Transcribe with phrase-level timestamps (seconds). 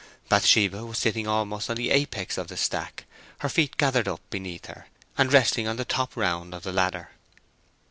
[0.29, 3.05] Bathsheba was sitting almost on the apex of the stack,
[3.37, 7.11] her feet gathered up beneath her, and resting on the top round of the ladder.